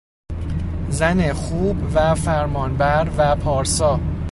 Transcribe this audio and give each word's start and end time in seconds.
زن 0.89 1.33
خوب 1.33 1.77
و 1.93 2.15
فرمانبر 2.15 3.11
و 3.17 3.35
پارسا... 3.35 3.99